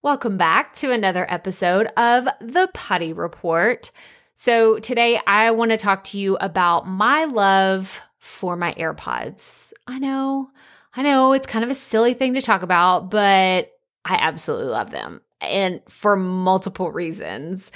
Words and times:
Welcome 0.00 0.36
back 0.36 0.74
to 0.76 0.92
another 0.92 1.26
episode 1.28 1.88
of 1.96 2.28
the 2.40 2.70
Putty 2.72 3.12
Report. 3.12 3.90
So, 4.36 4.78
today 4.78 5.20
I 5.26 5.50
want 5.50 5.72
to 5.72 5.76
talk 5.76 6.04
to 6.04 6.20
you 6.20 6.36
about 6.36 6.86
my 6.86 7.24
love 7.24 8.00
for 8.20 8.54
my 8.54 8.74
AirPods. 8.74 9.72
I 9.88 9.98
know, 9.98 10.50
I 10.94 11.02
know 11.02 11.32
it's 11.32 11.48
kind 11.48 11.64
of 11.64 11.70
a 11.72 11.74
silly 11.74 12.14
thing 12.14 12.34
to 12.34 12.40
talk 12.40 12.62
about, 12.62 13.10
but 13.10 13.72
I 14.04 14.14
absolutely 14.20 14.68
love 14.68 14.92
them 14.92 15.20
and 15.40 15.80
for 15.88 16.14
multiple 16.14 16.92
reasons. 16.92 17.72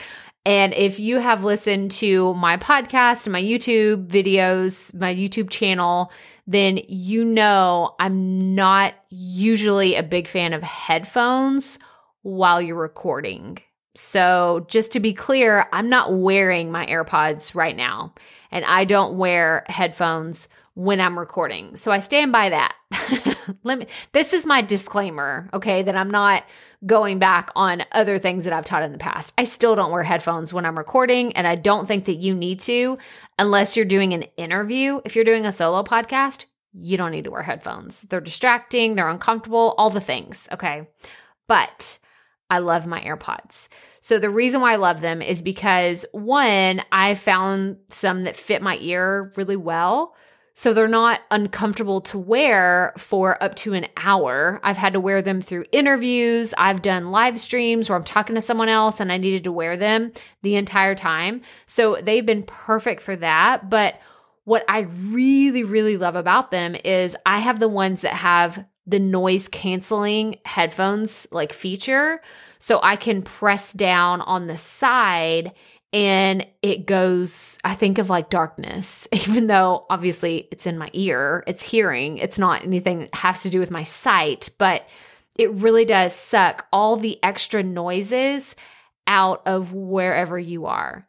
And 0.46 0.72
if 0.74 1.00
you 1.00 1.18
have 1.18 1.42
listened 1.42 1.90
to 1.92 2.34
my 2.34 2.56
podcast 2.56 3.26
and 3.26 3.32
my 3.32 3.42
YouTube 3.42 4.06
videos, 4.06 4.94
my 4.94 5.12
YouTube 5.12 5.50
channel, 5.50 6.12
then 6.46 6.78
you 6.86 7.24
know 7.24 7.96
I'm 7.98 8.54
not 8.54 8.94
usually 9.10 9.96
a 9.96 10.04
big 10.04 10.28
fan 10.28 10.52
of 10.52 10.62
headphones 10.62 11.80
while 12.22 12.60
you're 12.60 12.76
recording. 12.76 13.58
So, 13.94 14.64
just 14.68 14.92
to 14.92 15.00
be 15.00 15.12
clear, 15.12 15.66
I'm 15.72 15.90
not 15.90 16.14
wearing 16.14 16.72
my 16.72 16.86
AirPods 16.86 17.54
right 17.54 17.76
now, 17.76 18.14
and 18.50 18.64
I 18.64 18.84
don't 18.86 19.18
wear 19.18 19.64
headphones 19.66 20.48
when 20.74 20.98
I'm 20.98 21.18
recording. 21.18 21.76
So, 21.76 21.92
I 21.92 21.98
stand 21.98 22.32
by 22.32 22.48
that. 22.48 22.74
Let 23.64 23.78
me 23.78 23.86
This 24.12 24.32
is 24.32 24.46
my 24.46 24.62
disclaimer, 24.62 25.48
okay, 25.52 25.82
that 25.82 25.94
I'm 25.94 26.10
not 26.10 26.44
going 26.86 27.18
back 27.18 27.50
on 27.54 27.84
other 27.92 28.18
things 28.18 28.44
that 28.44 28.54
I've 28.54 28.64
taught 28.64 28.82
in 28.82 28.92
the 28.92 28.98
past. 28.98 29.32
I 29.36 29.44
still 29.44 29.76
don't 29.76 29.92
wear 29.92 30.02
headphones 30.02 30.54
when 30.54 30.64
I'm 30.64 30.78
recording, 30.78 31.36
and 31.36 31.46
I 31.46 31.56
don't 31.56 31.86
think 31.86 32.06
that 32.06 32.16
you 32.16 32.34
need 32.34 32.60
to 32.60 32.96
unless 33.38 33.76
you're 33.76 33.84
doing 33.84 34.14
an 34.14 34.22
interview. 34.38 35.00
If 35.04 35.16
you're 35.16 35.24
doing 35.26 35.44
a 35.44 35.52
solo 35.52 35.82
podcast, 35.82 36.46
you 36.72 36.96
don't 36.96 37.10
need 37.10 37.24
to 37.24 37.30
wear 37.30 37.42
headphones. 37.42 38.02
They're 38.02 38.20
distracting, 38.20 38.94
they're 38.94 39.08
uncomfortable, 39.08 39.74
all 39.76 39.90
the 39.90 40.00
things, 40.00 40.48
okay? 40.50 40.88
But 41.46 41.98
I 42.52 42.58
love 42.58 42.86
my 42.86 43.00
AirPods. 43.00 43.70
So 44.02 44.18
the 44.18 44.28
reason 44.28 44.60
why 44.60 44.74
I 44.74 44.76
love 44.76 45.00
them 45.00 45.22
is 45.22 45.40
because 45.40 46.04
one, 46.12 46.82
I 46.92 47.14
found 47.14 47.78
some 47.88 48.24
that 48.24 48.36
fit 48.36 48.60
my 48.60 48.76
ear 48.76 49.32
really 49.36 49.56
well. 49.56 50.14
So 50.52 50.74
they're 50.74 50.86
not 50.86 51.22
uncomfortable 51.30 52.02
to 52.02 52.18
wear 52.18 52.92
for 52.98 53.42
up 53.42 53.54
to 53.54 53.72
an 53.72 53.86
hour. 53.96 54.60
I've 54.62 54.76
had 54.76 54.92
to 54.92 55.00
wear 55.00 55.22
them 55.22 55.40
through 55.40 55.64
interviews. 55.72 56.52
I've 56.58 56.82
done 56.82 57.10
live 57.10 57.40
streams 57.40 57.88
where 57.88 57.96
I'm 57.96 58.04
talking 58.04 58.34
to 58.34 58.42
someone 58.42 58.68
else 58.68 59.00
and 59.00 59.10
I 59.10 59.16
needed 59.16 59.44
to 59.44 59.52
wear 59.52 59.78
them 59.78 60.12
the 60.42 60.56
entire 60.56 60.94
time. 60.94 61.40
So 61.66 61.96
they've 62.02 62.26
been 62.26 62.42
perfect 62.42 63.00
for 63.00 63.16
that. 63.16 63.70
But 63.70 63.98
what 64.44 64.62
I 64.68 64.80
really, 64.80 65.64
really 65.64 65.96
love 65.96 66.16
about 66.16 66.50
them 66.50 66.76
is 66.84 67.16
I 67.24 67.38
have 67.38 67.60
the 67.60 67.68
ones 67.68 68.02
that 68.02 68.12
have 68.12 68.62
the 68.86 69.00
noise 69.00 69.48
canceling 69.48 70.38
headphones 70.44 71.26
like 71.30 71.52
feature. 71.52 72.20
So 72.58 72.80
I 72.82 72.96
can 72.96 73.22
press 73.22 73.72
down 73.72 74.20
on 74.20 74.46
the 74.46 74.56
side 74.56 75.52
and 75.92 76.46
it 76.62 76.86
goes, 76.86 77.58
I 77.64 77.74
think 77.74 77.98
of 77.98 78.08
like 78.08 78.30
darkness, 78.30 79.06
even 79.12 79.46
though 79.46 79.86
obviously 79.90 80.48
it's 80.50 80.66
in 80.66 80.78
my 80.78 80.90
ear, 80.92 81.44
it's 81.46 81.62
hearing, 81.62 82.18
it's 82.18 82.38
not 82.38 82.62
anything 82.62 83.00
that 83.00 83.14
has 83.14 83.42
to 83.42 83.50
do 83.50 83.60
with 83.60 83.70
my 83.70 83.82
sight, 83.82 84.50
but 84.58 84.86
it 85.36 85.50
really 85.52 85.84
does 85.84 86.14
suck 86.14 86.66
all 86.72 86.96
the 86.96 87.22
extra 87.22 87.62
noises 87.62 88.54
out 89.06 89.42
of 89.46 89.72
wherever 89.72 90.38
you 90.38 90.66
are. 90.66 91.06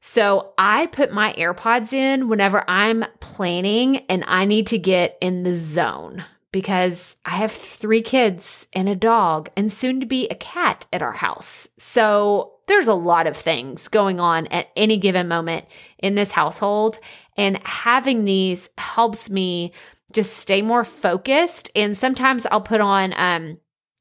So 0.00 0.52
I 0.58 0.86
put 0.86 1.12
my 1.12 1.32
AirPods 1.34 1.92
in 1.92 2.28
whenever 2.28 2.68
I'm 2.68 3.04
planning 3.20 3.98
and 4.08 4.24
I 4.26 4.46
need 4.46 4.66
to 4.68 4.78
get 4.78 5.16
in 5.20 5.44
the 5.44 5.54
zone 5.54 6.24
because 6.52 7.16
I 7.24 7.30
have 7.30 7.50
three 7.50 8.02
kids 8.02 8.68
and 8.74 8.88
a 8.88 8.94
dog 8.94 9.48
and 9.56 9.72
soon 9.72 10.00
to 10.00 10.06
be 10.06 10.28
a 10.28 10.34
cat 10.34 10.86
at 10.92 11.02
our 11.02 11.12
house. 11.12 11.68
So 11.78 12.58
there's 12.68 12.88
a 12.88 12.94
lot 12.94 13.26
of 13.26 13.36
things 13.36 13.88
going 13.88 14.20
on 14.20 14.46
at 14.48 14.68
any 14.76 14.98
given 14.98 15.28
moment 15.28 15.64
in 15.98 16.14
this 16.14 16.30
household. 16.30 16.98
And 17.36 17.58
having 17.66 18.24
these 18.24 18.68
helps 18.76 19.30
me 19.30 19.72
just 20.12 20.36
stay 20.36 20.60
more 20.62 20.84
focused. 20.84 21.70
And 21.74 21.96
sometimes 21.96 22.46
I'll 22.46 22.60
put 22.60 22.82
on, 22.82 23.14
um, 23.16 23.58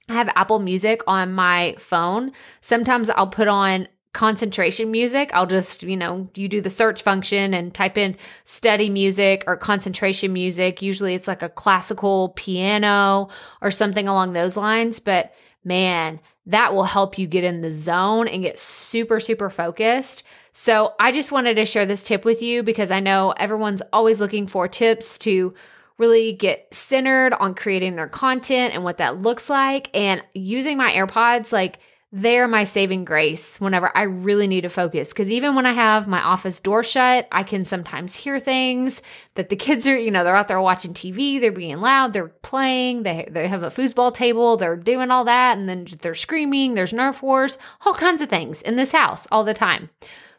I 0.09 0.14
have 0.14 0.30
Apple 0.36 0.59
Music 0.59 1.02
on 1.08 1.31
my 1.31 1.76
phone. 1.80 2.34
Sometimes 2.59 3.09
I'll 3.09 3.28
put 3.28 3.47
on 3.47 3.88
concentration 4.14 4.92
music, 4.92 5.32
I'll 5.34 5.48
just, 5.48 5.84
you 5.84 5.96
know, 5.96 6.30
you 6.36 6.48
do 6.48 6.62
the 6.62 6.70
search 6.70 7.02
function 7.02 7.54
and 7.54 7.74
type 7.74 7.98
in 7.98 8.18
study 8.44 8.90
music 8.90 9.44
or 9.48 9.56
concentration 9.56 10.34
music. 10.34 10.82
Usually 10.82 11.14
it's 11.16 11.28
like 11.28 11.42
a 11.42 11.50
classical 11.50 12.30
piano 12.36 13.30
or 13.62 13.72
something 13.72 14.08
along 14.08 14.34
those 14.34 14.58
lines. 14.58 15.00
But 15.00 15.34
man, 15.64 16.20
that 16.48 16.74
will 16.74 16.84
help 16.84 17.18
you 17.18 17.28
get 17.28 17.44
in 17.44 17.62
the 17.62 17.72
zone 17.72 18.28
and 18.28 18.44
get 18.44 18.60
super, 18.60 19.20
super 19.20 19.50
focused. 19.50 20.24
So 20.52 20.94
I 21.00 21.14
just 21.14 21.32
wanted 21.32 21.56
to 21.56 21.66
share 21.66 21.86
this 21.86 22.04
tip 22.04 22.26
with 22.26 22.42
you 22.42 22.64
because 22.64 22.92
I 22.92 23.00
know 23.00 23.32
everyone's 23.32 23.82
always 23.94 24.20
looking 24.20 24.48
for 24.48 24.68
tips 24.68 25.18
to 25.20 25.54
really 25.98 26.34
get 26.34 26.74
centered 26.74 27.32
on 27.34 27.54
creating 27.54 27.96
their 27.96 28.10
content 28.10 28.74
and 28.74 28.84
what 28.84 28.98
that 28.98 29.22
looks 29.22 29.50
like. 29.50 29.90
And 29.94 30.22
using 30.34 30.76
my 30.76 30.92
AirPods, 30.92 31.54
like, 31.54 31.80
they're 32.14 32.48
my 32.48 32.66
saving 32.66 33.06
grace 33.06 33.62
whenever 33.62 33.96
I 33.96 34.04
really 34.04 34.48
need 34.48 34.62
to 34.62 34.70
focus. 34.70 35.10
Because 35.10 35.32
even 35.32 35.56
when 35.56 35.66
I 35.66 35.72
have 35.72 36.08
my 36.08 36.22
office 36.22 36.60
door 36.60 36.84
shut, 36.84 37.28
I 37.32 37.44
can 37.44 37.64
sometimes 37.64 38.16
hear 38.16 38.40
things 38.40 39.02
that 39.36 39.48
the 39.48 39.56
kids 39.68 39.88
are, 39.88 39.98
you 39.98 40.12
know, 40.12 40.24
they're 40.24 40.36
out 40.36 40.50
there 40.50 40.62
watching 40.62 40.94
TV, 40.94 41.40
they're 41.40 41.52
being 41.52 41.80
loud, 41.80 42.12
they're 42.12 42.28
playing, 42.28 43.04
they, 43.04 43.28
they 43.32 43.48
have 43.48 43.64
a 43.64 43.70
foosball 43.70 44.14
table, 44.14 44.58
they're 44.58 44.76
doing 44.76 45.10
all 45.10 45.24
that, 45.24 45.58
and 45.58 45.70
then 45.70 45.88
they're 46.02 46.14
screaming, 46.14 46.74
there's 46.74 46.92
Nerf 46.92 47.22
wars, 47.22 47.58
all 47.86 47.94
kinds 47.94 48.22
of 48.22 48.30
things 48.30 48.62
in 48.62 48.76
this 48.76 48.92
house 48.92 49.28
all 49.32 49.46
the 49.46 49.54
time. 49.54 49.90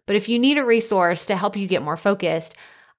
But 0.05 0.16
if 0.16 0.28
you 0.28 0.38
need 0.38 0.59
a 0.59 0.65
resource 0.65 1.25
to 1.27 1.37
help 1.37 1.56
you 1.56 1.66
get 1.66 1.82
more 1.82 1.97
focused, 1.97 2.55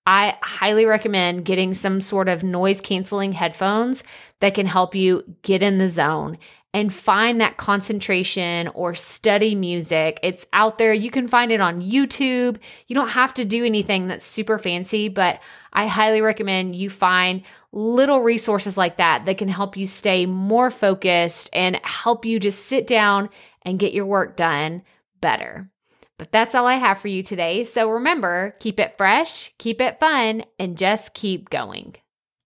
I 0.06 0.38
highly 0.42 0.86
recommend 0.86 1.46
getting 1.46 1.74
some 1.74 2.02
sort 2.02 2.28
of 2.28 2.44
noise 2.44 2.82
canceling 2.82 3.32
headphones 3.32 4.04
that 4.44 4.56
can 4.56 4.66
help 4.66 4.94
you 4.94 5.24
get 5.42 5.64
in 5.64 5.78
the 5.78 5.88
zone 5.88 6.38
and 6.74 6.94
find 6.94 7.40
that 7.40 7.56
concentration 7.56 8.68
or 8.74 8.94
study 8.94 9.56
music. 9.56 10.20
It's 10.22 10.46
out 10.52 10.78
there. 10.78 10.94
You 10.94 11.12
can 11.12 11.30
find 11.30 11.50
it 11.50 11.62
on 11.62 11.82
YouTube. 11.82 12.58
You 12.88 12.94
don't 12.94 13.08
have 13.08 13.34
to 13.36 13.46
do 13.46 13.64
anything 13.64 14.10
that's 14.10 14.26
super 14.26 14.60
fancy, 14.60 15.08
but 15.08 15.42
I 15.72 15.88
highly 15.88 16.20
recommend 16.20 16.76
you 16.76 16.90
find 16.90 17.44
little 17.72 18.20
resources 18.20 18.76
like 18.76 18.98
that 18.98 19.24
that 19.24 19.38
can 19.38 19.48
help 19.48 19.78
you 19.78 19.88
stay 19.88 20.26
more 20.26 20.70
focused 20.70 21.50
and 21.54 21.80
help 21.86 22.26
you 22.26 22.38
just 22.38 22.66
sit 22.66 22.86
down 22.86 23.30
and 23.62 23.80
get 23.80 23.94
your 23.94 24.06
work 24.06 24.36
done 24.36 24.82
better. 25.22 25.72
But 26.18 26.34
that's 26.34 26.54
all 26.54 26.68
I 26.68 26.76
have 26.76 26.98
for 26.98 27.08
you 27.08 27.24
today. 27.24 27.64
So 27.64 27.90
remember, 27.90 28.58
keep 28.60 28.78
it 28.78 28.98
fresh, 28.98 29.54
keep 29.58 29.80
it 29.80 30.02
fun, 30.02 30.44
and 30.60 30.78
just 30.78 31.14
keep 31.14 31.50
going. 31.50 31.96